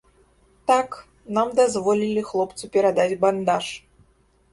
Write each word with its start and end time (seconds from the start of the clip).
Так, 0.69 0.95
нам 1.37 1.51
дазволілі 1.59 2.23
хлопцу 2.29 2.71
перадаць 2.79 3.19
бандаж. 3.27 3.65